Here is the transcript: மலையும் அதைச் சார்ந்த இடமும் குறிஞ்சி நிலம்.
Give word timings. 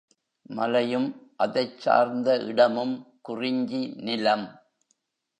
மலையும் 0.49 1.07
அதைச் 1.35 1.79
சார்ந்த 1.79 2.37
இடமும் 2.43 2.95
குறிஞ்சி 3.21 3.93
நிலம். 3.97 4.47